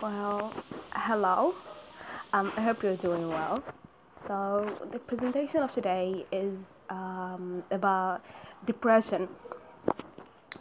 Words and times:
Well, 0.00 0.52
hello. 0.92 1.56
Um, 2.32 2.52
I 2.56 2.62
hope 2.62 2.84
you're 2.84 2.94
doing 2.94 3.26
well. 3.26 3.64
So, 4.28 4.88
the 4.92 5.00
presentation 5.00 5.60
of 5.60 5.72
today 5.72 6.24
is 6.30 6.70
um, 6.88 7.64
about 7.72 8.24
depression. 8.64 9.28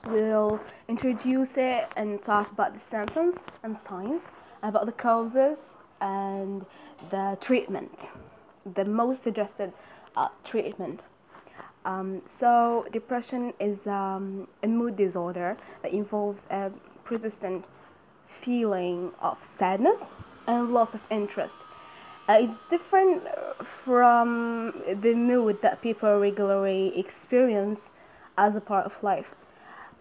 We'll 0.08 0.60
introduce 0.88 1.55
it 1.55 1.88
and 1.96 2.20
talk 2.23 2.52
about 2.52 2.73
the 2.73 2.79
symptoms 2.79 3.36
and 3.62 3.78
signs, 3.78 4.23
about 4.63 4.87
the 4.87 4.92
causes 4.92 5.76
and 6.01 6.65
the 7.12 7.38
treatment, 7.40 8.10
the 8.74 8.85
most 8.85 9.22
suggested 9.22 9.72
uh, 10.15 10.29
treatment. 10.46 11.04
Um, 11.85 12.24
so, 12.26 12.88
depression 12.92 13.54
is 13.60 13.85
um, 13.85 14.47
a 14.63 14.67
mood 14.67 14.96
disorder 14.97 15.58
that 15.83 15.94
involves 15.94 16.48
a 16.49 16.72
persistent 17.04 17.66
feeling 18.27 19.12
of 19.21 19.44
sadness 19.44 20.03
and 20.48 20.73
loss 20.73 20.94
of 20.94 21.02
interest. 21.09 21.58
Uh, 22.30 22.40
it's 22.41 22.58
different 22.70 23.23
from 23.85 24.73
the 25.02 25.13
mood 25.13 25.62
that 25.62 25.81
people 25.81 26.20
regularly 26.20 26.98
experience 26.99 27.88
as 28.38 28.55
a 28.55 28.62
part 28.62 28.85
of 28.85 29.02
life. 29.02 29.27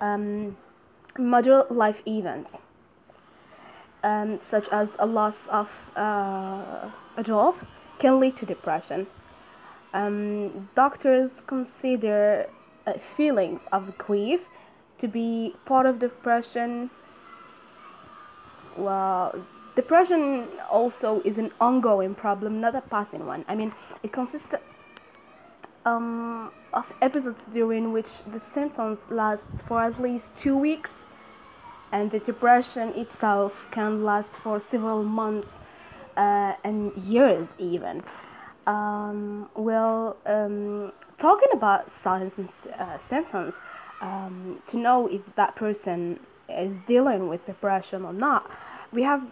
Um, 0.00 0.56
major 1.18 1.64
life 1.70 2.02
events, 2.06 2.58
um, 4.02 4.40
such 4.48 4.68
as 4.68 4.96
a 4.98 5.06
loss 5.06 5.46
of 5.46 5.70
uh, 5.96 6.90
a 7.16 7.22
job, 7.22 7.54
can 7.98 8.20
lead 8.20 8.36
to 8.36 8.46
depression. 8.46 9.06
Um, 9.94 10.68
doctors 10.74 11.42
consider 11.46 12.46
uh, 12.86 12.94
feelings 13.16 13.60
of 13.72 13.96
grief 13.96 14.48
to 14.98 15.08
be 15.08 15.54
part 15.64 15.86
of 15.86 15.98
depression 15.98 16.90
well 18.76 19.34
depression 19.74 20.48
also 20.70 21.20
is 21.24 21.38
an 21.38 21.50
ongoing 21.60 22.14
problem 22.14 22.60
not 22.60 22.74
a 22.74 22.80
passing 22.80 23.26
one. 23.26 23.44
I 23.48 23.54
mean 23.54 23.72
it 24.02 24.12
consists 24.12 24.54
um, 25.84 26.50
of 26.72 26.92
episodes 27.00 27.46
during 27.46 27.92
which 27.92 28.08
the 28.32 28.40
symptoms 28.40 29.00
last 29.10 29.46
for 29.66 29.82
at 29.82 30.00
least 30.00 30.30
two 30.36 30.56
weeks 30.56 30.92
and 31.92 32.10
the 32.10 32.18
depression 32.18 32.88
itself 32.96 33.66
can 33.70 34.04
last 34.04 34.32
for 34.32 34.58
several 34.58 35.04
months 35.04 35.52
uh, 36.16 36.54
and 36.64 36.96
years 36.96 37.48
even. 37.58 38.02
Um, 38.66 39.48
well 39.54 40.16
um, 40.26 40.92
talking 41.18 41.48
about 41.52 41.92
signs 41.92 42.32
and 42.36 42.48
uh, 42.78 42.98
symptoms 42.98 43.54
um, 44.00 44.60
to 44.66 44.76
know 44.76 45.06
if 45.06 45.22
that 45.36 45.54
person 45.54 46.18
is 46.48 46.78
dealing 46.86 47.28
with 47.28 47.44
depression 47.46 48.04
or 48.04 48.12
not 48.12 48.50
we 48.92 49.02
have 49.02 49.22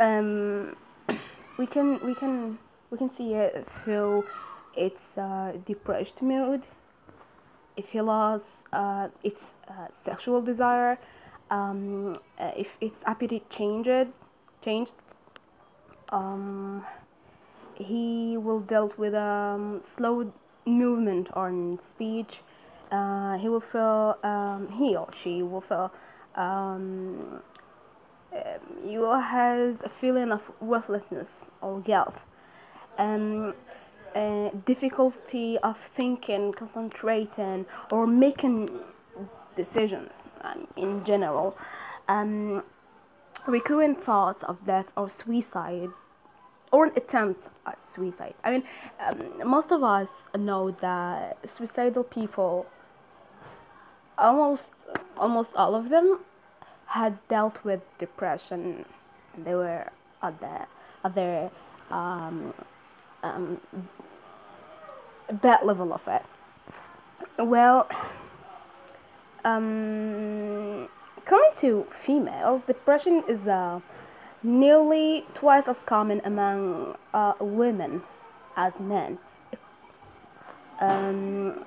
um 0.00 0.76
we 1.58 1.66
can 1.66 2.04
we 2.04 2.14
can 2.14 2.58
we 2.90 2.98
can 2.98 3.08
see 3.08 3.34
it 3.34 3.66
through 3.82 4.24
its 4.76 5.16
uh, 5.18 5.52
depressed 5.66 6.22
mood. 6.22 6.62
If 7.76 7.90
he 7.90 8.00
lost 8.00 8.64
uh, 8.72 9.08
its 9.22 9.54
uh, 9.68 9.88
sexual 9.90 10.42
desire 10.42 10.98
um, 11.50 12.16
uh, 12.38 12.52
if 12.56 12.76
its 12.80 13.00
appetite 13.06 13.48
changed 13.48 14.08
changed 14.62 14.94
um, 16.10 16.84
he 17.74 18.36
will 18.36 18.60
dealt 18.60 18.98
with 18.98 19.14
um, 19.14 19.80
slow 19.82 20.32
movement 20.66 21.28
on 21.32 21.78
speech 21.80 22.40
uh, 22.92 23.38
he 23.38 23.48
will 23.48 23.60
feel 23.60 24.16
um, 24.22 24.68
he 24.78 24.94
or 24.94 25.08
she 25.12 25.42
will 25.42 25.60
feel 25.60 25.90
um, 26.36 27.40
um, 28.32 28.40
you 28.86 29.02
has 29.04 29.80
a 29.80 29.88
feeling 29.88 30.30
of 30.30 30.42
worthlessness 30.60 31.46
or 31.60 31.80
guilt 31.80 32.22
um, 32.98 33.54
uh, 34.14 34.50
difficulty 34.66 35.58
of 35.58 35.78
thinking 35.78 36.52
concentrating 36.52 37.66
or 37.90 38.06
making 38.06 38.70
decisions 39.56 40.22
in 40.76 41.02
general. 41.04 41.56
Um, 42.08 42.62
recurrent 43.46 44.02
thoughts 44.02 44.42
of 44.44 44.64
death 44.66 44.92
or 44.96 45.08
suicide 45.10 45.90
or 46.70 46.86
an 46.86 46.92
attempt 46.96 47.48
at 47.66 47.84
suicide. 47.84 48.34
I 48.44 48.50
mean 48.52 48.62
um, 49.00 49.48
most 49.48 49.72
of 49.72 49.82
us 49.82 50.24
know 50.36 50.70
that 50.80 51.38
suicidal 51.48 52.04
people 52.04 52.66
almost 54.18 54.70
almost 55.16 55.54
all 55.56 55.74
of 55.74 55.88
them 55.88 56.20
had 56.86 57.16
dealt 57.28 57.64
with 57.64 57.80
depression. 57.98 58.84
They 59.36 59.54
were 59.54 59.88
at 60.22 60.40
the 60.40 60.66
at 61.04 61.14
their 61.14 61.50
um, 61.90 62.54
um, 63.22 63.60
bad 65.40 65.64
level 65.64 65.92
of 65.92 66.06
it. 66.06 66.22
Well, 67.38 67.88
um, 69.44 70.88
coming 71.24 71.50
to 71.58 71.86
females, 71.90 72.62
depression 72.66 73.24
is 73.28 73.46
uh, 73.46 73.80
nearly 74.42 75.26
twice 75.34 75.68
as 75.68 75.82
common 75.82 76.20
among 76.24 76.96
uh, 77.14 77.34
women 77.40 78.02
as 78.56 78.78
men. 78.78 79.18
Um, 80.80 81.64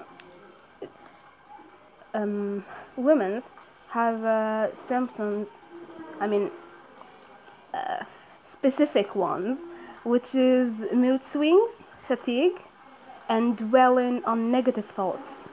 um, 2.16 2.66
women's 2.96 3.46
have 3.90 4.24
uh, 4.24 4.74
symptoms, 4.76 5.50
I 6.20 6.28
mean, 6.28 6.52
uh, 7.74 8.04
specific 8.46 9.16
ones, 9.16 9.60
which 10.04 10.36
is 10.36 10.84
mood 10.94 11.24
swings, 11.24 11.84
fatigue, 12.08 12.62
and 13.30 13.58
dwelling 13.58 14.24
on 14.26 14.52
negative 14.52 14.86
thoughts. 14.86 15.48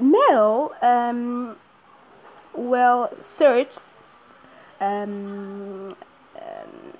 Male, 0.00 0.72
um, 0.82 1.56
well, 2.54 3.12
search 3.20 3.76
um, 4.80 5.94
um, 6.36 6.92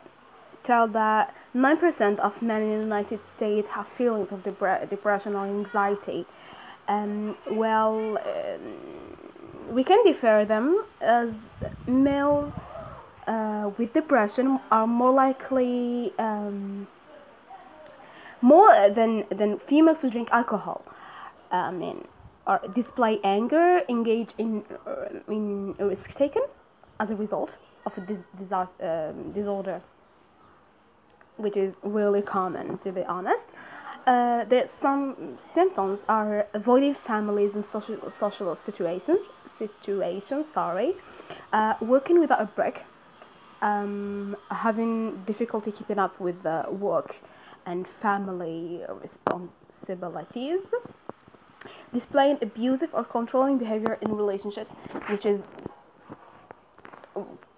tell 0.62 0.86
that 0.88 1.34
9% 1.54 2.18
of 2.20 2.42
men 2.42 2.62
in 2.62 2.78
the 2.78 2.84
United 2.84 3.24
States 3.24 3.68
have 3.70 3.88
feelings 3.88 4.30
of 4.30 4.42
depre- 4.42 4.88
depression 4.88 5.34
or 5.34 5.46
anxiety. 5.46 6.26
Um, 6.88 7.36
well, 7.50 8.18
um, 8.18 9.74
we 9.74 9.82
can 9.82 10.02
differ 10.04 10.44
them 10.44 10.84
as 11.00 11.34
males 11.86 12.54
uh, 13.26 13.70
with 13.76 13.92
depression 13.92 14.60
are 14.70 14.86
more 14.86 15.10
likely 15.12 16.12
um, 16.18 16.86
more 18.40 18.90
than 18.90 19.24
than 19.30 19.58
females 19.58 20.02
who 20.02 20.10
drink 20.10 20.28
alcohol. 20.30 20.84
I 21.50 21.70
mean, 21.70 22.06
or 22.46 22.60
display 22.74 23.18
anger, 23.24 23.82
engage 23.88 24.32
in 24.38 24.64
uh, 24.86 25.06
in 25.28 25.74
risk 25.78 26.14
taken 26.14 26.42
as 27.00 27.10
a 27.10 27.16
result 27.16 27.54
of 27.84 27.96
a 27.98 28.00
dis- 28.00 28.22
dis- 28.38 28.52
um, 28.52 29.32
disorder, 29.32 29.80
which 31.36 31.56
is 31.56 31.78
really 31.82 32.22
common 32.22 32.78
to 32.78 32.92
be 32.92 33.02
honest. 33.04 33.46
Uh, 34.06 34.44
there 34.44 34.68
some 34.68 35.36
symptoms 35.52 36.04
are 36.08 36.46
avoiding 36.54 36.94
families 36.94 37.56
and 37.56 37.64
social 37.64 37.98
social 38.10 38.54
situations 38.54 39.18
situations 39.58 40.46
sorry 40.48 40.94
uh, 41.52 41.74
working 41.80 42.20
without 42.20 42.40
a 42.40 42.46
break 42.46 42.84
um, 43.62 44.36
having 44.50 45.16
difficulty 45.26 45.72
keeping 45.72 45.98
up 45.98 46.20
with 46.20 46.40
the 46.44 46.64
work 46.70 47.16
and 47.64 47.88
family 47.88 48.84
responsibilities 49.02 50.72
displaying 51.92 52.38
abusive 52.42 52.90
or 52.92 53.02
controlling 53.02 53.58
behavior 53.58 53.98
in 54.02 54.16
relationships 54.16 54.72
which 55.08 55.26
is 55.26 55.42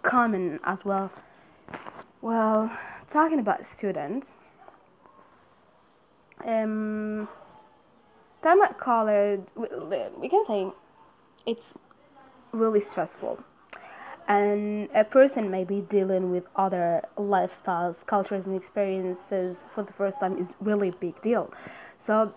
common 0.03 0.61
as 0.65 0.85
well. 0.85 1.11
Well 2.23 2.73
talking 3.11 3.39
about 3.39 3.67
students 3.67 4.35
um, 6.47 7.29
time 8.43 8.63
at 8.63 8.79
college, 8.79 9.43
we 9.57 10.29
can 10.29 10.45
say 10.47 10.69
it's 11.47 11.79
really 12.53 12.81
stressful. 12.81 13.43
And 14.29 14.91
a 14.95 15.05
person 15.05 15.51
may 15.51 15.65
be 15.65 15.81
dealing 15.81 16.31
with 16.31 16.45
other 16.55 17.03
lifestyles, 17.17 18.05
cultures, 18.05 18.45
and 18.45 18.55
experiences 18.55 19.57
for 19.75 19.83
the 19.83 19.93
first 19.93 20.21
time 20.21 20.37
is 20.37 20.53
really 20.61 20.91
big 20.91 21.21
deal. 21.23 21.51
So, 21.99 22.35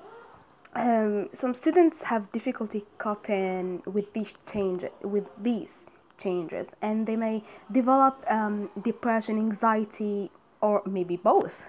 um, 0.74 1.30
some 1.34 1.54
students 1.54 2.02
have 2.04 2.32
difficulty 2.32 2.86
coping 2.98 3.84
with 3.86 4.14
these 4.14 4.36
change 4.50 4.86
with 5.02 5.28
these 5.42 5.80
changes, 6.18 6.70
and 6.82 7.06
they 7.06 7.18
may 7.18 7.44
develop 7.74 8.24
um, 8.30 8.70
depression, 8.82 9.38
anxiety, 9.38 10.32
or 10.62 10.82
maybe 10.86 11.18
both 11.18 11.66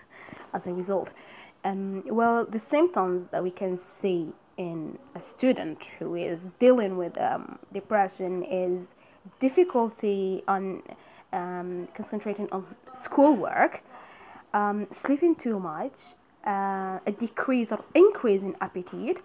as 0.55 0.67
a 0.67 0.73
result. 0.73 1.11
Um, 1.65 2.03
well, 2.07 2.45
the 2.45 2.59
symptoms 2.59 3.27
that 3.31 3.43
we 3.43 3.51
can 3.51 3.79
see 3.79 4.33
in 4.57 4.99
a 5.15 5.21
student 5.21 5.79
who 5.99 6.15
is 6.15 6.51
dealing 6.59 6.97
with 6.97 7.19
um, 7.21 7.59
depression 7.73 8.43
is 8.45 8.89
difficulty 9.39 10.43
on 10.49 10.83
um, 11.33 11.89
concentrating 11.95 12.49
on 12.53 12.67
schoolwork, 12.93 13.83
um, 14.53 14.87
sleeping 14.91 15.35
too 15.35 15.59
much, 15.59 16.15
uh, 16.47 16.99
a 17.07 17.15
decrease 17.19 17.73
or 17.73 17.83
increase 17.95 18.43
in 18.43 18.55
appetite, 18.61 19.23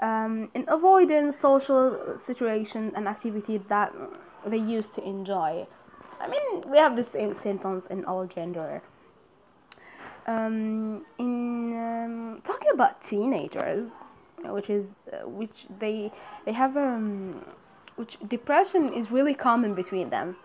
um, 0.00 0.50
and 0.54 0.64
avoiding 0.68 1.32
social 1.32 2.16
situations 2.18 2.92
and 2.94 3.08
activities 3.08 3.60
that 3.68 3.92
they 4.46 4.58
used 4.58 4.94
to 4.94 5.04
enjoy. 5.04 5.66
I 6.20 6.28
mean, 6.28 6.70
we 6.70 6.78
have 6.78 6.96
the 6.96 7.04
same 7.04 7.34
symptoms 7.34 7.86
in 7.86 8.04
all 8.04 8.26
gender. 8.26 8.82
Um, 10.26 11.04
in 11.18 11.59
um, 12.00 12.40
talking 12.44 12.70
about 12.72 13.02
teenagers, 13.02 13.92
which 14.44 14.70
is 14.70 14.86
uh, 15.12 15.28
which 15.28 15.66
they 15.78 16.12
they 16.44 16.52
have 16.52 16.76
um, 16.76 17.44
which 17.96 18.18
depression 18.28 18.92
is 18.92 19.10
really 19.10 19.34
common 19.34 19.74
between 19.74 20.10
them. 20.10 20.36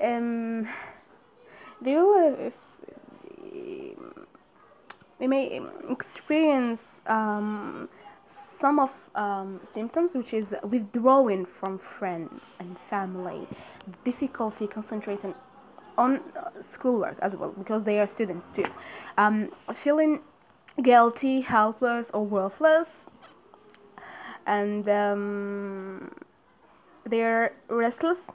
Um, 0.00 0.68
they 1.80 1.94
will 1.94 2.36
uh, 2.46 2.50
they 5.18 5.26
may 5.26 5.60
experience 5.88 7.00
um, 7.06 7.88
some 8.26 8.78
of 8.78 8.90
um, 9.14 9.60
symptoms 9.72 10.14
which 10.14 10.32
is 10.32 10.54
withdrawing 10.62 11.44
from 11.44 11.78
friends 11.78 12.42
and 12.58 12.76
family 12.90 13.46
difficulty 14.04 14.66
concentrating 14.66 15.34
on 15.96 16.20
uh, 16.36 16.50
schoolwork 16.60 17.16
as 17.20 17.36
well 17.36 17.52
because 17.52 17.84
they 17.84 18.00
are 18.00 18.06
students 18.06 18.50
too 18.50 18.64
um, 19.18 19.50
feeling 19.74 20.20
guilty 20.82 21.40
helpless 21.40 22.10
or 22.12 22.24
worthless 22.24 23.06
and 24.46 24.88
um, 24.88 26.10
they're 27.06 27.54
restless 27.68 28.30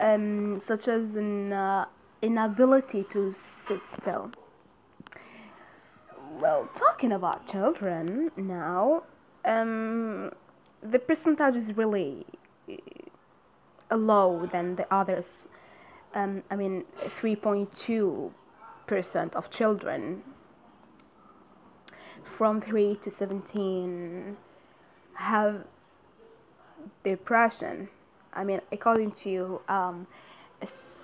um, 0.00 0.58
such 0.58 0.88
as 0.88 1.16
an 1.16 1.52
uh, 1.52 1.84
inability 2.22 3.04
to 3.10 3.32
sit 3.34 3.84
still 3.86 4.30
well, 6.40 6.68
talking 6.74 7.12
about 7.12 7.46
children 7.46 8.30
now, 8.36 9.04
um, 9.44 10.30
the 10.82 10.98
percentage 10.98 11.56
is 11.56 11.76
really 11.76 12.26
uh, 12.70 13.96
low 13.96 14.46
than 14.52 14.76
the 14.76 14.92
others. 14.92 15.46
Um, 16.16 16.42
I 16.50 16.56
mean, 16.56 16.84
3.2 17.20 18.32
percent 18.86 19.34
of 19.34 19.50
children 19.50 20.22
from 22.24 22.60
3 22.60 22.96
to 23.02 23.10
17 23.10 24.36
have 25.14 25.64
depression. 27.04 27.88
I 28.32 28.44
mean, 28.44 28.60
according 28.72 29.12
to 29.22 29.60
um, 29.68 30.06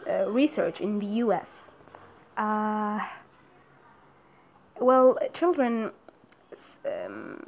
uh, 0.09 0.31
research 0.31 0.81
in 0.81 0.99
the 0.99 1.07
US. 1.25 1.69
Uh, 2.37 3.01
well, 4.81 5.19
children, 5.35 5.91
um, 6.87 7.45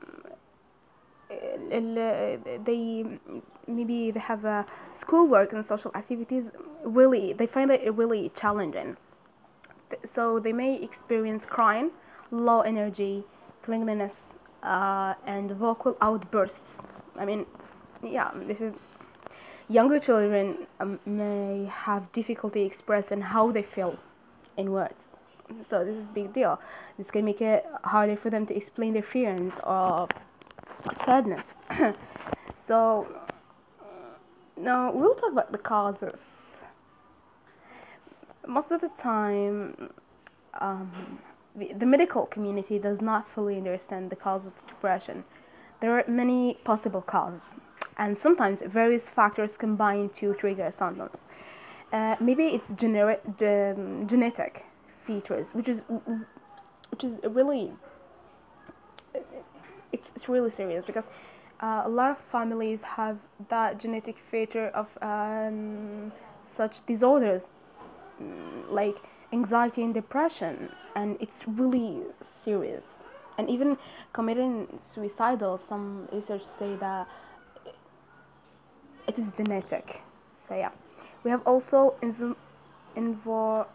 they 1.28 3.04
maybe 3.66 4.10
they 4.10 4.20
have 4.20 4.44
uh, 4.44 4.64
schoolwork 4.92 5.52
and 5.52 5.64
social 5.64 5.90
activities. 5.94 6.50
Really, 6.84 7.32
they 7.32 7.46
find 7.46 7.70
it 7.70 7.92
really 7.94 8.30
challenging. 8.34 8.96
So 10.04 10.38
they 10.38 10.52
may 10.52 10.76
experience 10.82 11.44
crying, 11.44 11.90
low 12.30 12.60
energy, 12.60 13.24
clinginess, 13.64 14.14
uh, 14.62 15.14
and 15.26 15.50
vocal 15.52 15.96
outbursts. 16.00 16.80
I 17.16 17.24
mean, 17.24 17.46
yeah, 18.02 18.30
this 18.34 18.60
is 18.60 18.74
younger 19.68 19.98
children 19.98 20.66
um, 20.80 21.00
may 21.06 21.66
have 21.66 22.10
difficulty 22.12 22.62
expressing 22.62 23.20
how 23.20 23.50
they 23.50 23.62
feel 23.62 23.98
in 24.56 24.70
words 24.70 25.06
so 25.68 25.84
this 25.84 25.96
is 25.96 26.06
big 26.08 26.32
deal 26.32 26.60
this 26.98 27.10
can 27.10 27.24
make 27.24 27.40
it 27.40 27.64
harder 27.84 28.16
for 28.16 28.30
them 28.30 28.44
to 28.44 28.54
explain 28.54 28.92
their 28.92 29.02
feelings 29.02 29.54
or 29.64 30.06
sadness 30.98 31.54
so 32.54 33.06
now 34.56 34.92
we'll 34.92 35.14
talk 35.14 35.32
about 35.32 35.50
the 35.50 35.58
causes 35.58 36.43
most 38.46 38.70
of 38.70 38.80
the 38.80 38.90
time 38.90 39.92
um, 40.60 41.18
the, 41.56 41.72
the 41.74 41.86
medical 41.86 42.26
community 42.26 42.78
does 42.78 43.00
not 43.00 43.28
fully 43.28 43.56
understand 43.56 44.10
the 44.10 44.16
causes 44.16 44.58
of 44.58 44.66
depression. 44.66 45.24
There 45.80 45.96
are 45.98 46.04
many 46.08 46.54
possible 46.64 47.02
causes 47.02 47.42
and 47.98 48.16
sometimes 48.16 48.62
various 48.62 49.10
factors 49.10 49.56
combine 49.56 50.08
to 50.10 50.34
trigger 50.34 50.70
symptoms 50.72 51.18
uh, 51.94 52.16
maybe 52.20 52.46
it's 52.46 52.70
genetic 52.70 54.64
features, 55.06 55.50
which 55.54 55.68
is 55.68 55.82
which 56.90 57.04
is 57.04 57.12
really 57.22 57.72
it's, 59.92 60.10
it's 60.16 60.28
really 60.28 60.50
serious 60.50 60.84
because 60.84 61.04
uh, 61.60 61.82
a 61.84 61.88
lot 61.88 62.10
of 62.10 62.18
families 62.18 62.82
have 62.82 63.18
that 63.48 63.78
genetic 63.78 64.18
feature 64.18 64.68
of 64.74 64.88
um, 65.02 66.12
such 66.46 66.84
disorders 66.86 67.44
like 68.68 69.02
anxiety 69.32 69.82
and 69.82 69.94
depression 69.94 70.70
and 70.96 71.16
it's 71.20 71.46
really 71.46 72.02
serious. 72.22 72.94
And 73.36 73.50
even 73.50 73.76
committing 74.12 74.68
suicidal 74.78 75.58
some 75.58 76.08
research 76.12 76.44
say 76.44 76.76
that 76.76 77.08
it 79.08 79.18
is 79.18 79.32
genetic. 79.32 80.02
So 80.48 80.54
yeah. 80.54 80.70
We 81.24 81.30
have 81.30 81.42
also 81.46 81.94
inv- 82.02 82.36
invo- 82.96 83.66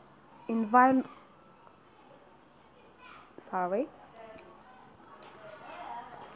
environment 0.47 1.07
sorry. 3.49 3.87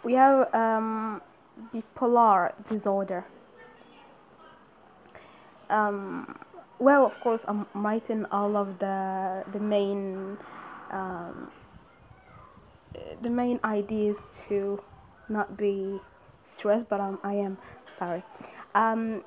We 0.03 0.13
have 0.13 0.53
um, 0.53 1.21
bipolar 1.73 2.51
disorder. 2.67 3.25
Um, 5.69 6.38
well 6.83 7.06
of 7.06 7.18
course 7.21 7.45
I'm 7.47 7.65
writing 7.74 8.25
all 8.31 8.57
of 8.57 8.80
the 8.80 9.44
the 9.53 9.59
main 9.59 10.38
um, 10.91 11.50
the 13.21 13.30
main 13.30 13.59
ideas 13.63 14.18
to 14.47 14.81
not 15.30 15.57
be 15.57 16.00
stressed 16.44 16.89
but 16.89 17.00
um, 17.00 17.19
I 17.24 17.33
am. 17.33 17.57
Sorry. 17.97 18.24
Um, 18.75 19.24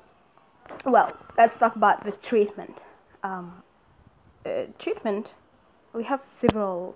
well 0.85 1.13
let's 1.37 1.57
talk 1.57 1.75
about 1.75 2.03
the 2.03 2.11
treatment. 2.11 2.83
Um, 3.23 3.63
uh, 4.45 4.65
treatment 4.77 5.33
we 5.93 6.03
have 6.03 6.23
several 6.23 6.95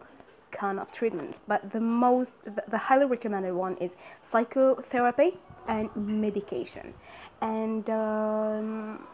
kind 0.52 0.80
of 0.80 0.92
treatments 0.92 1.40
but 1.48 1.72
the 1.72 1.80
most 1.80 2.34
the, 2.44 2.64
the 2.70 2.78
highly 2.78 3.06
recommended 3.06 3.54
one 3.54 3.76
is 3.78 3.92
psychotherapy 4.22 5.38
and 5.68 5.90
medication. 5.96 6.94
And 7.42 7.90
um, 7.90 9.08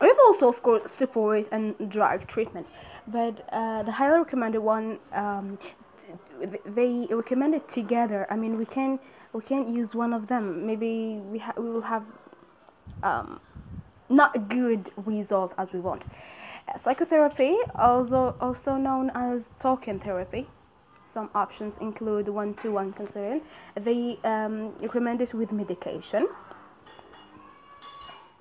we 0.00 0.08
have 0.08 0.16
also 0.26 0.48
of 0.48 0.62
course 0.62 0.90
support 0.90 1.46
and 1.52 1.74
drug 1.90 2.26
treatment 2.26 2.66
but 3.08 3.48
uh, 3.52 3.82
the 3.82 3.92
highly 3.92 4.18
recommended 4.18 4.60
one 4.60 4.98
um, 5.12 5.58
they 6.64 7.06
recommend 7.10 7.54
it 7.54 7.68
together 7.68 8.26
i 8.30 8.36
mean 8.36 8.56
we 8.56 8.66
can 8.66 8.98
we 9.32 9.42
can't 9.42 9.68
use 9.68 9.94
one 9.94 10.12
of 10.12 10.26
them 10.26 10.66
maybe 10.66 11.20
we, 11.30 11.38
ha- 11.38 11.54
we 11.56 11.70
will 11.70 11.82
have 11.82 12.04
um, 13.02 13.40
not 14.08 14.34
a 14.34 14.38
good 14.38 14.90
result 15.06 15.52
as 15.58 15.72
we 15.72 15.80
want 15.80 16.02
Psychotherapy, 16.78 17.56
also 17.74 18.36
also 18.40 18.76
known 18.76 19.10
as 19.14 19.50
talking 19.58 19.98
therapy. 19.98 20.46
Some 21.04 21.28
options 21.34 21.76
include 21.78 22.28
one-to-one 22.28 22.92
counseling. 22.92 23.42
They 23.74 24.18
um, 24.22 24.72
recommend 24.80 25.20
it 25.20 25.34
with 25.34 25.50
medication. 25.50 26.28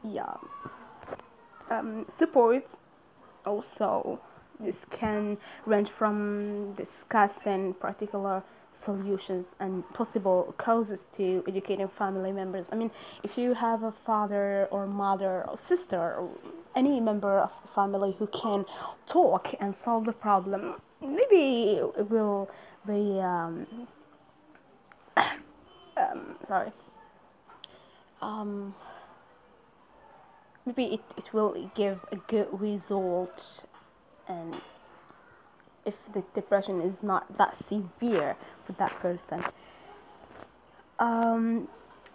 Yeah. 0.04 0.36
Um, 1.70 2.06
support 2.10 2.66
also 3.46 4.20
this 4.60 4.86
can 4.90 5.38
range 5.66 5.90
from 5.90 6.74
discussing 6.74 7.74
particular 7.76 8.44
solutions 8.74 9.46
and 9.60 9.88
possible 9.94 10.54
causes 10.58 11.06
to 11.14 11.44
educating 11.48 11.88
family 11.88 12.32
members. 12.32 12.68
I 12.72 12.76
mean, 12.76 12.92
if 13.24 13.38
you 13.38 13.54
have 13.54 13.84
a 13.84 13.92
father 13.92 14.68
or 14.72 14.86
mother 14.86 15.46
or 15.48 15.58
sister 15.58 15.98
or 15.98 16.30
any 16.76 17.00
member 17.00 17.40
of 17.40 17.52
the 17.62 17.68
family 17.70 18.16
who 18.20 18.28
can 18.28 18.66
talk 19.06 19.54
and 19.60 19.76
solve 19.76 20.06
the 20.06 20.14
problem, 20.14 20.76
maybe 21.02 21.80
it 21.98 22.10
will 22.10 22.50
be 22.86 23.20
um, 23.20 23.66
um, 25.98 26.36
sorry. 26.44 26.72
Um, 28.22 28.76
maybe 30.70 30.94
it, 30.94 31.02
it 31.18 31.34
will 31.34 31.56
give 31.74 32.06
a 32.12 32.16
good 32.28 32.48
result 32.52 33.66
and 34.28 34.56
if 35.86 35.96
the 36.14 36.24
depression 36.36 36.80
is 36.82 37.02
not 37.02 37.26
that 37.40 37.58
severe 37.58 38.36
for 38.66 38.74
that 38.74 38.92
person. 39.00 39.44
Um, 41.00 41.68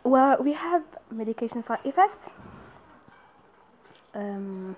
well, 0.05 0.37
we 0.41 0.53
have 0.53 0.85
medication 1.11 1.63
side 1.63 1.81
effects. 1.85 2.33
um, 4.15 4.77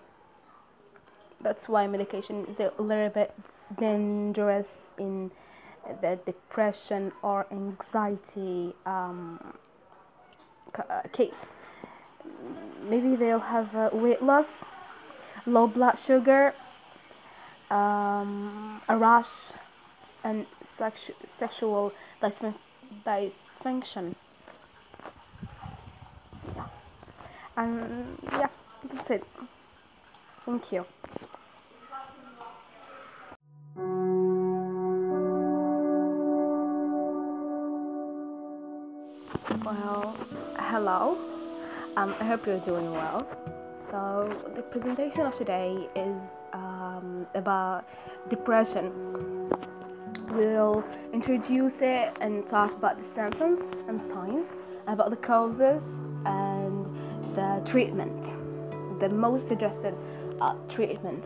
that's 1.42 1.68
why 1.68 1.86
medication 1.86 2.46
is 2.46 2.58
a 2.60 2.72
little 2.78 3.10
bit 3.10 3.34
dangerous 3.78 4.88
in 4.98 5.30
the 6.00 6.18
depression 6.24 7.12
or 7.22 7.46
anxiety 7.50 8.72
um, 8.86 9.38
uh, 10.78 11.02
case. 11.12 11.34
Maybe 12.88 13.16
they'll 13.16 13.40
have 13.40 13.74
uh, 13.74 13.90
weight 13.92 14.22
loss, 14.22 14.46
low 15.44 15.66
blood 15.66 15.98
sugar, 15.98 16.54
um, 17.70 18.80
a 18.88 18.96
rash, 18.96 19.52
and 20.22 20.46
sexu- 20.78 21.14
sexual 21.24 21.92
dysfunction. 22.22 24.14
Yeah. 26.54 26.66
And 27.56 28.18
yeah, 28.32 28.48
that's 28.92 29.10
it. 29.10 29.24
Thank 30.44 30.72
you. 30.72 30.86
Well, 39.64 40.14
hello. 40.56 41.35
Um, 41.96 42.14
I 42.20 42.24
hope 42.24 42.46
you're 42.46 42.58
doing 42.58 42.92
well. 42.92 43.26
So, 43.90 44.30
the 44.54 44.60
presentation 44.60 45.22
of 45.22 45.34
today 45.34 45.88
is 45.94 46.34
um, 46.52 47.26
about 47.34 47.88
depression. 48.28 49.48
We'll 50.28 50.84
introduce 51.14 51.80
it 51.80 52.14
and 52.20 52.46
talk 52.46 52.72
about 52.72 52.98
the 52.98 53.04
symptoms 53.04 53.60
and 53.88 53.98
signs, 53.98 54.46
about 54.86 55.08
the 55.08 55.16
causes 55.16 55.82
and 56.26 56.84
the 57.34 57.62
treatment, 57.64 58.24
the 59.00 59.08
most 59.08 59.48
suggested 59.48 59.94
uh, 60.42 60.54
treatment. 60.68 61.24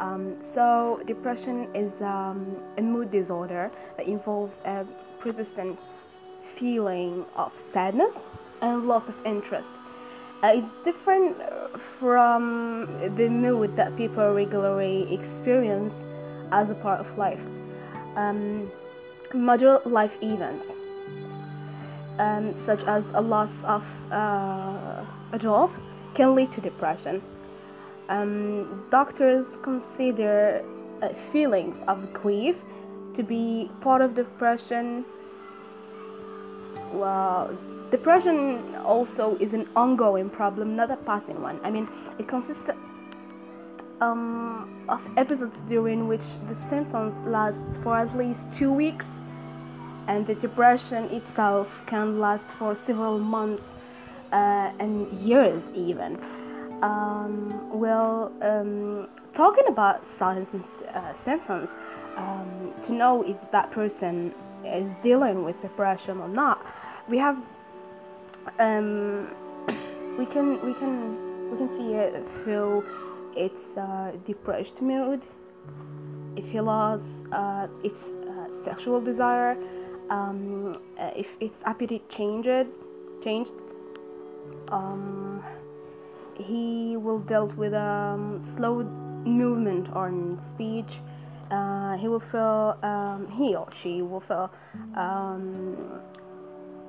Um, 0.00 0.34
so, 0.40 1.00
depression 1.06 1.68
is 1.76 2.00
um, 2.00 2.56
a 2.76 2.82
mood 2.82 3.12
disorder 3.12 3.70
that 3.96 4.08
involves 4.08 4.58
a 4.64 4.84
persistent 5.20 5.78
feeling 6.56 7.24
of 7.36 7.56
sadness 7.56 8.14
and 8.62 8.86
loss 8.86 9.08
of 9.08 9.14
interest. 9.24 9.70
Uh, 10.42 10.52
it's 10.54 10.72
different 10.84 11.36
from 11.98 12.86
the 13.16 13.28
mood 13.28 13.74
that 13.76 13.96
people 13.96 14.32
regularly 14.32 15.12
experience 15.12 15.94
as 16.52 16.70
a 16.70 16.74
part 16.74 17.00
of 17.00 17.18
life. 17.18 17.40
Um, 18.16 18.70
major 19.34 19.80
life 19.84 20.16
events, 20.22 20.72
um, 22.18 22.54
such 22.64 22.84
as 22.84 23.10
a 23.14 23.20
loss 23.20 23.62
of 23.64 23.84
uh, 24.12 25.04
a 25.32 25.38
job, 25.38 25.70
can 26.14 26.34
lead 26.34 26.52
to 26.52 26.60
depression. 26.60 27.22
Um, 28.08 28.86
doctors 28.90 29.56
consider 29.62 30.64
uh, 31.02 31.08
feelings 31.32 31.76
of 31.88 32.12
grief 32.12 32.56
to 33.14 33.22
be 33.22 33.70
part 33.80 34.02
of 34.02 34.14
depression 34.14 35.04
well, 36.92 37.56
depression 37.96 38.74
also 38.84 39.36
is 39.40 39.54
an 39.54 39.66
ongoing 39.74 40.28
problem, 40.28 40.76
not 40.76 40.90
a 40.90 40.98
passing 41.10 41.40
one. 41.40 41.58
I 41.62 41.70
mean, 41.70 41.88
it 42.18 42.28
consists 42.28 42.68
um, 44.02 44.84
of 44.88 45.00
episodes 45.16 45.62
during 45.62 46.06
which 46.06 46.26
the 46.48 46.54
symptoms 46.54 47.16
last 47.36 47.62
for 47.82 47.96
at 47.96 48.14
least 48.16 48.44
two 48.58 48.70
weeks, 48.70 49.06
and 50.08 50.26
the 50.26 50.34
depression 50.34 51.04
itself 51.04 51.68
can 51.86 52.20
last 52.20 52.48
for 52.58 52.74
several 52.74 53.18
months 53.18 53.66
uh, 54.32 54.70
and 54.78 55.10
years 55.12 55.62
even. 55.74 56.22
Um, 56.82 57.80
well, 57.82 58.30
um, 58.42 59.08
talking 59.32 59.66
about 59.68 60.06
signs 60.06 60.48
and 60.52 60.64
uh, 60.94 61.14
symptoms, 61.14 61.70
um, 62.18 62.74
to 62.82 62.92
know 62.92 63.22
if 63.22 63.38
that 63.52 63.70
person 63.70 64.34
is 64.66 64.92
dealing 65.02 65.44
with 65.44 65.60
depression 65.62 66.18
or 66.18 66.28
not, 66.28 66.58
we 67.08 67.16
have 67.16 67.38
um, 68.58 69.28
we 70.18 70.26
can 70.26 70.60
we 70.64 70.74
can 70.74 71.50
we 71.50 71.56
can 71.56 71.68
see 71.68 71.94
it 71.94 72.26
through 72.42 72.84
its 73.36 73.76
uh, 73.76 74.12
depressed 74.24 74.80
mood, 74.80 75.22
if 76.36 76.50
he 76.50 76.60
lost 76.60 77.24
uh, 77.32 77.68
its 77.84 78.10
uh, 78.10 78.50
sexual 78.50 79.00
desire, 79.00 79.56
um, 80.10 80.74
uh, 80.98 81.10
if 81.14 81.36
its 81.40 81.58
appetite 81.64 82.08
changed, 82.08 82.68
changed. 83.22 83.52
Um, 84.68 85.42
he 86.34 86.96
will 86.96 87.20
deal 87.20 87.46
with 87.56 87.74
um, 87.74 88.40
slow 88.42 88.82
movement 89.24 89.88
on 89.92 90.38
speech. 90.40 91.00
Uh, 91.50 91.96
he 91.96 92.08
will 92.08 92.20
feel 92.20 92.76
um, 92.82 93.28
he 93.36 93.54
or 93.54 93.68
she 93.72 94.02
will 94.02 94.20
feel 94.20 94.50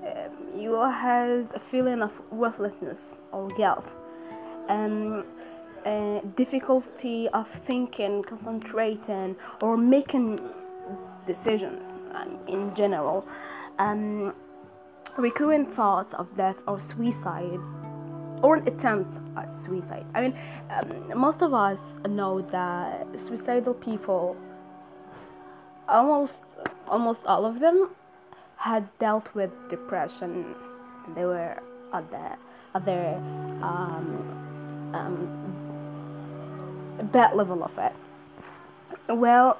um, 0.08 0.18
um, 0.18 0.60
you 0.60 0.74
has 0.74 1.52
a 1.52 1.60
feeling 1.60 2.02
of 2.02 2.12
worthlessness 2.32 3.18
or 3.32 3.48
guilt 3.50 3.94
and 4.70 5.24
uh, 5.86 6.20
difficulty 6.36 7.30
of 7.30 7.50
thinking 7.66 8.24
concentrating 8.24 9.36
or 9.62 9.78
making 9.78 10.40
decisions 11.26 11.94
um, 12.14 12.40
in 12.48 12.74
general. 12.76 13.28
Um, 13.80 14.34
recurrent 15.18 15.74
thoughts 15.74 16.14
of 16.14 16.36
death 16.38 16.58
or 16.68 16.80
suicide 16.80 17.60
or 18.44 18.58
an 18.58 18.68
attempt 18.68 19.20
at 19.36 19.56
suicide. 19.56 20.06
I 20.14 20.22
mean 20.22 20.40
um, 20.70 21.20
most 21.20 21.42
of 21.42 21.54
us 21.54 21.96
know 22.08 22.42
that 22.42 23.08
suicidal 23.20 23.74
people 23.74 24.36
almost 25.88 26.42
almost 26.88 27.26
all 27.26 27.46
of 27.46 27.60
them 27.60 27.90
had 28.58 28.88
dealt 29.00 29.34
with 29.34 29.52
depression. 29.70 30.56
They 31.16 31.26
were 31.26 31.58
at 31.94 32.10
the 32.12 32.38
at 32.76 32.86
their 32.86 33.16
um, 33.62 34.92
um, 34.94 35.28
bad 37.12 37.36
level 37.36 37.64
of 37.64 37.78
it. 37.78 37.94
Well, 39.08 39.58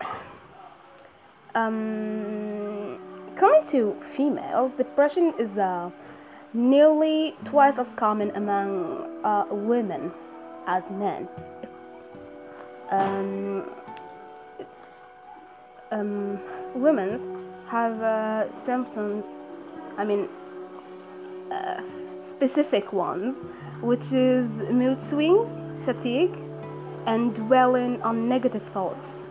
um, 1.56 3.00
coming 3.36 3.66
to 3.70 3.96
females, 4.16 4.72
depression 4.78 5.34
is 5.40 5.58
uh, 5.58 5.90
nearly 6.54 7.36
twice 7.46 7.78
as 7.78 7.94
common 7.94 8.32
among 8.32 9.24
uh, 9.24 9.46
women 9.50 10.12
as 10.68 10.90
men. 10.90 11.28
Um, 12.90 13.70
um, 15.92 16.40
women's 16.74 17.22
have 17.68 18.02
uh, 18.02 18.52
symptoms, 18.52 19.26
I 19.98 20.06
mean, 20.06 20.30
uh, 21.52 21.82
specific 22.24 22.94
ones, 22.94 23.44
which 23.82 24.12
is 24.12 24.60
mood 24.72 25.02
swings, 25.02 25.50
fatigue, 25.86 26.38
and 27.06 27.34
dwelling 27.36 28.02
on 28.02 28.28
negative 28.28 28.64
thoughts. 28.64 29.24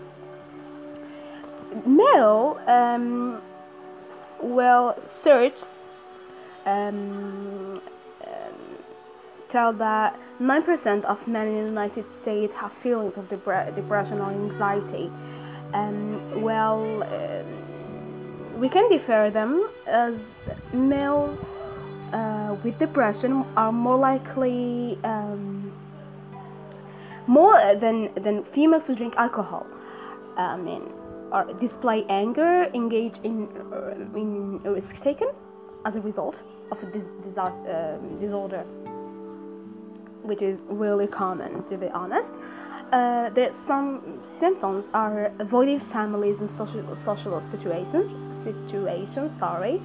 Male, 1.85 2.61
um, 2.67 3.43
well, 4.41 4.97
search 5.07 5.61
um, 6.65 7.81
um, 8.27 8.59
tell 9.49 9.73
that 9.75 10.19
9% 10.41 11.05
of 11.05 11.27
men 11.29 11.49
in 11.49 11.55
the 11.55 11.69
United 11.69 12.09
States 12.09 12.53
have 12.55 12.73
feelings 12.73 13.17
of 13.17 13.29
depre- 13.29 13.75
depression 13.75 14.21
or 14.21 14.31
anxiety. 14.31 15.11
Um, 15.73 16.43
well, 16.43 17.03
um, 17.03 17.66
we 18.57 18.69
can 18.69 18.89
differ 18.89 19.31
them 19.31 19.69
as 19.87 20.19
males 20.73 21.39
uh, 22.13 22.57
with 22.63 22.79
depression 22.79 23.45
are 23.57 23.73
more 23.73 23.97
likely 23.97 24.99
um, 25.05 25.73
more 27.27 27.75
than 27.75 28.11
than 28.15 28.45
females 28.45 28.87
who 28.87 28.95
drink 28.95 29.15
alcohol. 29.17 29.67
I 30.37 30.57
mean, 30.57 30.93
or 31.33 31.45
display 31.61 32.05
anger, 32.09 32.71
engage 32.75 33.19
in 33.25 33.49
uh, 33.73 34.19
in 34.19 34.63
risk 34.63 35.03
taken 35.03 35.29
as 35.85 35.97
a 35.97 36.01
result 36.01 36.41
of 36.71 36.79
this 36.93 37.07
disaster, 37.25 37.99
um, 38.01 38.21
disorder, 38.21 38.65
which 40.23 40.43
is 40.43 40.65
really 40.69 41.07
common 41.07 41.63
to 41.65 41.77
be 41.77 41.89
honest. 41.89 42.33
Uh, 42.93 43.31
there 43.31 43.53
some 43.53 44.21
symptoms 44.39 44.85
are 44.95 45.33
avoiding 45.41 45.81
families 45.81 46.39
and 46.39 46.49
social 46.49 46.97
social 46.97 47.41
situations 47.41 48.26
situation, 48.53 49.29
sorry, 49.29 49.81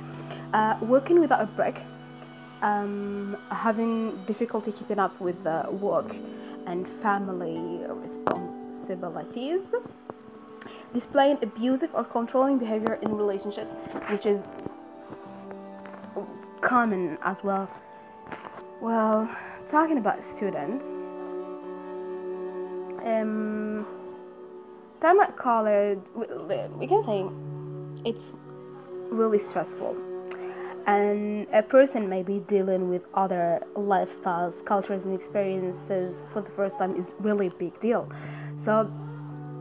uh, 0.54 0.78
working 0.82 1.20
without 1.20 1.42
a 1.42 1.46
break, 1.46 1.78
um, 2.62 3.38
having 3.50 4.24
difficulty 4.26 4.72
keeping 4.72 5.00
up 5.00 5.20
with 5.20 5.44
the 5.44 5.66
work 5.72 6.16
and 6.68 6.88
family 7.02 7.60
responsibilities, 7.90 9.74
displaying 10.94 11.38
abusive 11.42 11.90
or 11.94 12.04
controlling 12.04 12.58
behavior 12.58 13.00
in 13.02 13.16
relationships, 13.16 13.72
which 14.10 14.26
is 14.26 14.44
common 16.62 17.18
as 17.24 17.44
well. 17.44 17.70
Well, 18.82 19.30
talking 19.68 19.98
about 19.98 20.24
students, 20.24 20.88
um, 23.04 23.86
time 25.02 25.20
at 25.20 25.36
college, 25.36 26.00
we, 26.16 26.26
we 26.78 26.88
can 26.88 27.04
say 27.04 27.26
it's 28.06 28.36
really 29.12 29.40
stressful. 29.40 29.96
And 30.88 31.48
a 31.54 31.62
person 31.62 32.10
may 32.10 32.24
be 32.24 32.40
dealing 32.40 32.90
with 32.90 33.04
other 33.14 33.62
lifestyles, 33.76 34.66
cultures, 34.66 35.04
and 35.04 35.14
experiences 35.14 36.24
for 36.34 36.42
the 36.42 36.50
first 36.50 36.80
time 36.80 36.96
is 36.96 37.12
really 37.20 37.48
a 37.48 37.52
big 37.52 37.80
deal. 37.80 38.12
So, 38.64 38.92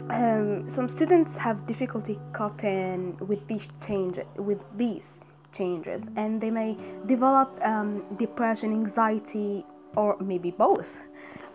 um, 0.09 0.69
some 0.69 0.89
students 0.89 1.37
have 1.37 1.67
difficulty 1.67 2.19
coping 2.33 3.19
with 3.19 3.47
these 3.47 3.69
changes, 3.87 4.25
with 4.37 4.61
these 4.77 5.19
changes, 5.53 6.03
and 6.17 6.41
they 6.41 6.51
may 6.51 6.77
develop 7.07 7.59
um, 7.63 8.03
depression, 8.17 8.73
anxiety, 8.73 9.65
or 9.97 10.17
maybe 10.21 10.51
both 10.51 10.97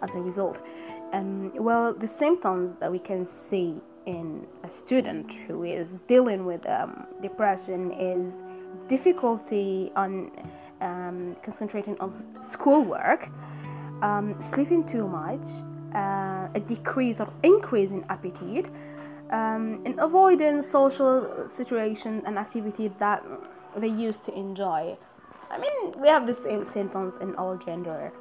as 0.01 0.11
a 0.11 0.19
result. 0.19 0.59
Um, 1.11 1.51
well, 1.55 1.93
the 1.93 2.07
symptoms 2.07 2.73
that 2.79 2.91
we 2.91 2.99
can 2.99 3.25
see 3.25 3.81
in 4.05 4.45
a 4.63 4.69
student 4.69 5.31
who 5.47 5.63
is 5.63 5.99
dealing 6.07 6.45
with 6.45 6.67
um, 6.67 7.05
depression 7.21 7.91
is 7.91 8.33
difficulty 8.87 9.91
on 9.95 10.31
um, 10.81 11.35
concentrating 11.43 11.97
on 11.99 12.23
schoolwork, 12.41 13.29
um, 14.01 14.35
sleeping 14.53 14.83
too 14.83 15.07
much, 15.07 15.47
uh, 15.95 16.47
a 16.53 16.59
decrease 16.67 17.19
or 17.19 17.31
increase 17.43 17.89
in 17.91 18.03
appetite, 18.09 18.69
um, 19.31 19.81
and 19.85 19.95
avoiding 19.99 20.61
social 20.61 21.47
situations 21.49 22.23
and 22.25 22.37
activities 22.37 22.91
that 22.99 23.23
they 23.77 23.87
used 23.87 24.23
to 24.25 24.37
enjoy. 24.37 24.97
I 25.49 25.57
mean, 25.57 25.99
we 25.99 26.07
have 26.07 26.27
the 26.27 26.33
same 26.33 26.63
symptoms 26.63 27.15
in 27.21 27.35
all 27.35 27.55
gender. 27.57 28.11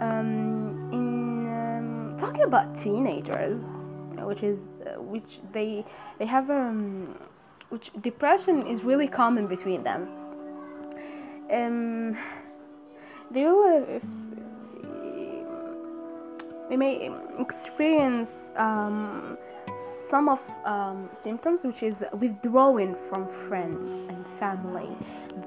Um, 0.00 0.88
in 0.92 1.48
um, 1.48 2.16
talking 2.18 2.42
about 2.42 2.80
teenagers, 2.80 3.76
which 4.28 4.42
is 4.42 4.58
uh, 4.86 5.00
which 5.00 5.40
they 5.52 5.84
they 6.18 6.26
have 6.26 6.50
um 6.50 7.16
which 7.70 7.90
depression 8.00 8.66
is 8.66 8.82
really 8.82 9.08
common 9.08 9.46
between 9.46 9.82
them. 9.82 10.08
Um, 11.50 12.16
they 13.30 13.44
will 13.44 13.84
uh, 13.84 14.00
they 16.68 16.76
may 16.76 17.10
experience 17.38 18.32
um, 18.56 19.38
some 20.08 20.28
of 20.28 20.40
um, 20.64 21.08
symptoms 21.22 21.64
which 21.64 21.82
is 21.82 22.04
withdrawing 22.12 22.94
from 23.08 23.26
friends 23.48 24.08
and 24.10 24.24
family 24.38 24.88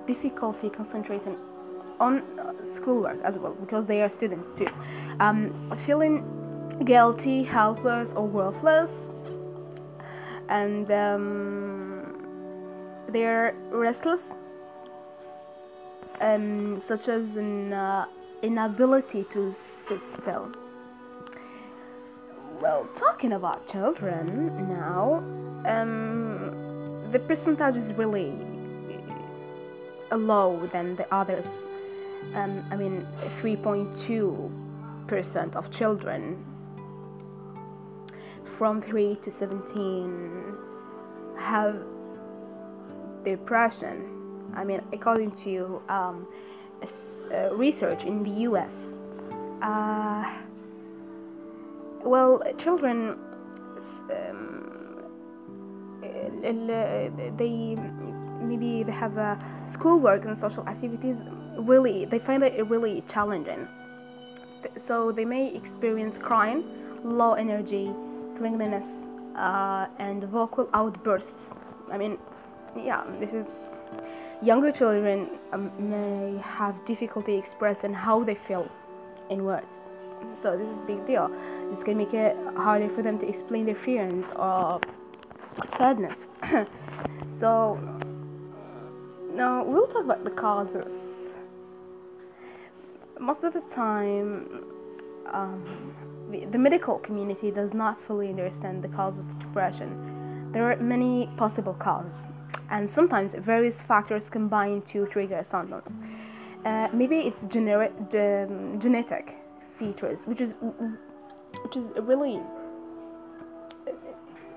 difficulty 0.07 0.69
concentrating 0.69 1.37
on 1.99 2.23
uh, 2.39 2.53
schoolwork 2.63 3.19
as 3.23 3.37
well 3.37 3.53
because 3.53 3.85
they 3.85 4.01
are 4.01 4.09
students 4.09 4.51
too 4.51 4.67
um, 5.19 5.53
feeling 5.85 6.40
guilty 6.85 7.43
helpless 7.43 8.13
or 8.13 8.27
worthless 8.27 9.09
and 10.49 10.91
um, 10.91 13.05
they're 13.09 13.55
restless 13.69 14.29
um, 16.19 16.79
such 16.79 17.07
as 17.07 17.35
an 17.35 17.73
uh, 17.73 18.05
inability 18.41 19.23
to 19.31 19.53
sit 19.55 20.05
still 20.05 20.51
well, 22.61 22.87
talking 22.95 23.33
about 23.33 23.67
children 23.67 24.69
now, 24.69 25.15
um, 25.65 27.09
the 27.11 27.17
percentage 27.17 27.75
is 27.75 27.91
really 27.93 28.37
low 30.11 30.69
than 30.71 30.95
the 30.95 31.11
others. 31.11 31.47
Um, 32.35 32.63
I 32.69 32.75
mean, 32.75 33.07
3.2% 33.41 35.55
of 35.55 35.71
children 35.71 36.37
from 38.61 38.79
3 38.79 39.15
to 39.23 39.31
17 39.31 40.55
have 41.35 41.81
depression. 43.25 44.07
I 44.55 44.63
mean, 44.63 44.81
according 44.93 45.31
to 45.45 45.81
um, 45.89 46.27
uh, 47.33 47.55
research 47.55 48.03
in 48.03 48.21
the 48.21 48.29
US. 48.41 48.75
Uh, 49.63 50.31
well, 52.03 52.39
children, 52.59 53.17
um, 54.11 55.01
they 56.03 57.75
maybe 58.43 58.83
they 58.83 58.91
have 58.91 59.17
uh, 59.17 59.37
schoolwork 59.65 60.25
and 60.25 60.37
social 60.37 60.67
activities. 60.67 61.17
Really, 61.57 62.05
they 62.05 62.19
find 62.19 62.43
it 62.43 62.63
really 62.67 63.03
challenging. 63.07 63.67
So 64.77 65.11
they 65.11 65.25
may 65.25 65.47
experience 65.55 66.19
crying, 66.19 66.63
low 67.03 67.33
energy, 67.33 67.91
clinginess, 68.41 68.87
uh, 69.35 69.87
and 69.99 70.23
vocal 70.25 70.67
outbursts. 70.73 71.53
I 71.91 71.97
mean, 71.97 72.17
yeah, 72.75 73.03
this 73.19 73.33
is 73.33 73.45
younger 74.41 74.71
children 74.71 75.29
um, 75.51 75.71
may 75.77 76.41
have 76.41 76.73
difficulty 76.85 77.35
expressing 77.35 77.93
how 77.93 78.23
they 78.23 78.35
feel 78.35 78.67
in 79.29 79.43
words. 79.43 79.79
So 80.41 80.57
this 80.57 80.67
is 80.67 80.79
a 80.79 80.83
big 80.83 81.05
deal. 81.05 81.29
This 81.71 81.83
can 81.83 81.97
make 81.97 82.13
it 82.13 82.35
harder 82.55 82.89
for 82.89 83.01
them 83.01 83.19
to 83.19 83.27
explain 83.27 83.65
their 83.65 83.75
feelings 83.75 84.25
or 84.35 84.79
sadness. 85.69 86.29
So 87.27 87.79
now 89.33 89.63
we'll 89.63 89.87
talk 89.87 90.03
about 90.03 90.25
the 90.25 90.31
causes. 90.31 90.91
Most 93.19 93.43
of 93.43 93.53
the 93.53 93.61
time 93.61 94.65
um, 95.27 95.93
the, 96.31 96.57
medical 96.57 96.99
community 96.99 97.51
does 97.51 97.73
not 97.73 98.01
fully 98.01 98.29
understand 98.29 98.83
the 98.83 98.87
causes 98.89 99.29
of 99.29 99.39
depression. 99.39 100.51
There 100.51 100.71
are 100.71 100.77
many 100.77 101.29
possible 101.37 101.73
causes 101.73 102.25
and 102.69 102.89
sometimes 102.89 103.33
various 103.33 103.81
factors 103.81 104.29
combine 104.29 104.81
to 104.83 105.05
trigger 105.07 105.43
symptoms 105.43 105.91
uh, 106.65 106.87
maybe 106.93 107.17
it's 107.17 107.41
genetic 107.49 109.37
features, 109.79 110.23
which 110.27 110.41
is 110.41 110.53
which 111.63 111.75
is 111.75 111.83
really 112.01 112.39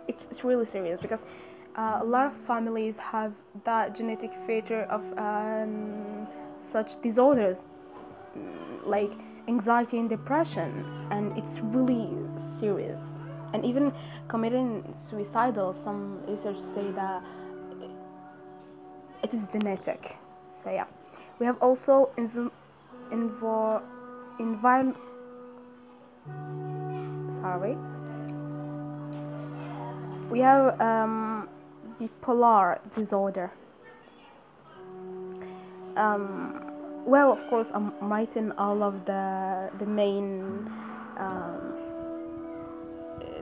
it's, 0.06 0.26
it's 0.30 0.44
really 0.44 0.66
serious 0.66 1.00
because 1.00 1.20
uh, 1.76 1.98
a 2.00 2.04
lot 2.04 2.26
of 2.26 2.34
families 2.46 2.96
have 2.98 3.32
that 3.64 3.94
genetic 3.94 4.32
feature 4.46 4.82
of 4.90 5.02
um, 5.18 6.26
such 6.60 7.00
disorders 7.00 7.58
like 8.84 9.12
anxiety 9.48 9.98
and 9.98 10.08
depression 10.08 10.84
and 11.10 11.36
it's 11.36 11.58
really 11.60 12.08
serious. 12.58 13.00
And 13.52 13.64
even 13.64 13.92
committing 14.28 14.82
suicidal 14.94 15.74
some 15.74 16.20
research 16.26 16.60
say 16.74 16.90
that 16.92 17.22
it 19.22 19.32
is 19.32 19.48
genetic. 19.48 20.16
So 20.62 20.70
yeah. 20.70 20.86
We 21.38 21.46
have 21.46 21.56
also 21.60 22.10
inv- 22.16 22.50
invo- 23.10 23.82
environment 24.38 24.96
sorry. 27.40 27.76
We 30.30 30.40
have 30.40 30.80
um, 30.80 31.48
bipolar 32.00 32.78
disorder. 32.94 33.52
Um, 35.96 36.63
well 37.04 37.30
of 37.32 37.46
course 37.48 37.70
i'm 37.74 37.92
writing 38.00 38.50
all 38.52 38.82
of 38.82 39.04
the 39.04 39.70
the 39.78 39.86
main 39.86 40.70
um, 41.18 41.74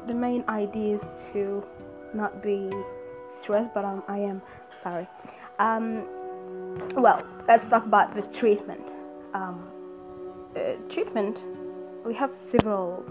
the 0.07 0.15
main 0.15 0.45
ideas 0.49 1.03
to 1.33 1.65
not 2.15 2.43
be 2.43 2.69
stressed 3.41 3.73
but 3.73 3.85
I'm, 3.85 4.03
i 4.09 4.19
am 4.19 4.43
sorry. 4.83 5.07
Um, 5.59 6.07
well 6.97 7.25
let's 7.49 7.69
talk 7.69 7.85
about 7.85 8.15
the 8.15 8.23
treatment. 8.23 8.93
Um, 9.35 9.69
uh, 10.57 10.75
treatment 10.89 11.43
we 12.05 12.13
have 12.15 12.35
several 12.35 13.05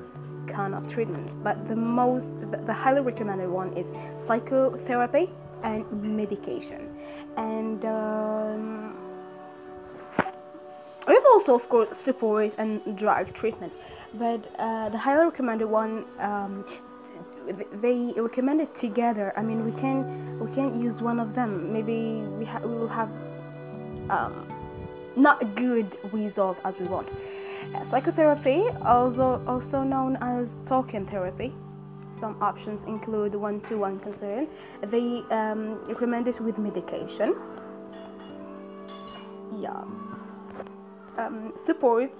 kind 0.47 0.75
of 0.75 0.91
treatments 0.91 1.33
but 1.43 1.67
the 1.67 1.75
most 1.75 2.27
the, 2.51 2.57
the 2.57 2.73
highly 2.73 3.01
recommended 3.01 3.49
one 3.49 3.75
is 3.75 3.85
psychotherapy 4.23 5.29
and 5.63 5.85
medication. 6.17 6.89
And 7.37 7.85
um, 7.85 8.90
we 11.07 11.13
have 11.13 11.25
also 11.25 11.55
of 11.55 11.67
course 11.69 11.97
support 11.97 12.53
and 12.57 12.97
drug 12.97 13.33
treatment 13.33 13.73
but 14.13 14.43
uh, 14.59 14.89
the 14.89 14.97
highly 14.97 15.25
recommended 15.25 15.65
one 15.65 16.05
um, 16.19 16.65
they 17.81 18.13
recommend 18.17 18.61
it 18.61 18.73
together 18.75 19.33
i 19.35 19.41
mean 19.41 19.65
we 19.65 19.71
can 19.71 20.39
we 20.39 20.51
can't 20.53 20.75
use 20.75 21.01
one 21.01 21.19
of 21.19 21.33
them 21.33 21.71
maybe 21.73 22.21
we, 22.37 22.45
ha- 22.45 22.61
we 22.63 22.73
will 22.73 22.87
have 22.87 23.09
um, 24.09 24.47
not 25.15 25.41
a 25.41 25.45
good 25.45 25.97
result 26.13 26.57
as 26.63 26.77
we 26.77 26.85
want 26.85 27.07
Psychotherapy, 27.83 28.67
also 28.83 29.41
also 29.47 29.83
known 29.83 30.17
as 30.21 30.57
talking 30.65 31.05
therapy. 31.05 31.53
Some 32.11 32.35
options 32.41 32.83
include 32.83 33.33
one-to-one 33.33 33.99
counseling. 34.01 34.49
They 34.83 35.23
um, 35.31 35.79
recommend 35.87 36.27
it 36.27 36.39
with 36.41 36.57
medication. 36.57 37.35
Yeah. 39.57 39.83
Um, 41.17 41.53
support 41.55 42.11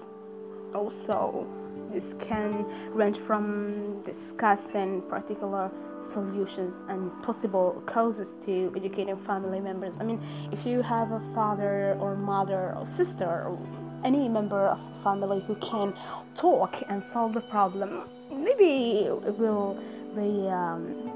also 0.74 1.46
this 1.92 2.14
can 2.18 2.64
range 2.92 3.18
from 3.18 4.02
discussing 4.02 5.02
particular 5.02 5.70
solutions 6.02 6.74
and 6.88 7.10
possible 7.22 7.82
causes 7.86 8.34
to 8.44 8.72
educating 8.74 9.16
family 9.18 9.60
members. 9.60 9.96
I 10.00 10.04
mean, 10.04 10.20
if 10.50 10.66
you 10.66 10.82
have 10.82 11.12
a 11.12 11.20
father 11.34 11.96
or 12.00 12.16
mother 12.16 12.74
or 12.76 12.86
sister 12.86 13.24
or 13.26 13.58
any 14.04 14.28
member 14.28 14.66
of 14.68 14.78
the 14.78 15.02
family 15.02 15.44
who 15.46 15.54
can 15.56 15.94
talk 16.34 16.82
and 16.88 17.02
solve 17.02 17.34
the 17.34 17.40
problem, 17.40 18.02
maybe 18.30 19.04
it 19.04 19.38
will 19.38 19.78
be 20.16 20.48
um, 20.48 21.10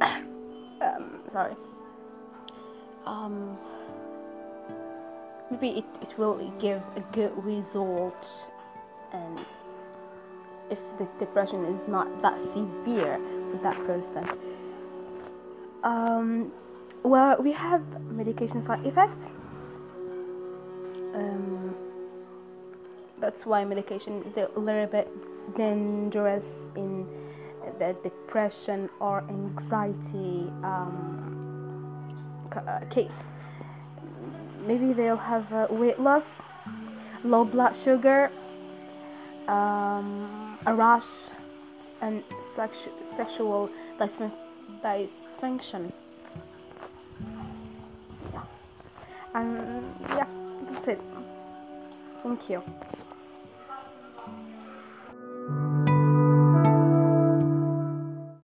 um, 0.80 1.20
sorry. 1.28 1.54
Um, 3.06 3.58
maybe 5.50 5.78
it, 5.78 5.84
it 6.02 6.18
will 6.18 6.36
give 6.58 6.82
a 6.96 7.00
good 7.12 7.32
result 7.44 8.28
and 9.12 9.40
if 10.70 10.78
the 10.98 11.08
depression 11.18 11.64
is 11.64 11.88
not 11.88 12.06
that 12.22 12.38
severe 12.40 13.18
for 13.50 13.58
that 13.62 13.76
person. 13.86 14.28
Um, 15.82 16.52
well 17.02 17.40
we 17.40 17.52
have 17.52 17.82
medication 18.10 18.60
side 18.62 18.86
effects. 18.86 19.32
Um, 21.14 21.74
that's 23.18 23.46
why 23.46 23.64
medication 23.64 24.22
is 24.24 24.36
a 24.36 24.48
little 24.56 24.86
bit 24.86 25.08
dangerous 25.56 26.66
in 26.76 27.06
the 27.78 27.96
depression 28.02 28.88
or 29.00 29.24
anxiety 29.28 30.50
um, 30.62 31.34
uh, 32.52 32.80
case 32.90 33.12
maybe 34.68 34.92
they'll 34.92 35.16
have 35.16 35.50
uh, 35.50 35.66
weight 35.70 35.98
loss, 35.98 36.26
low 37.24 37.42
blood 37.42 37.74
sugar, 37.74 38.30
um, 39.48 40.58
a 40.66 40.74
rash, 40.74 41.30
and 42.02 42.22
sexu- 42.54 42.92
sexual 43.16 43.70
dysfunction. 44.84 45.90
Yeah. 48.32 48.42
And 49.34 49.94
yeah, 50.10 50.26
that's 50.66 50.86
it. 50.86 51.00
Thank 52.22 52.50
you. 52.50 52.62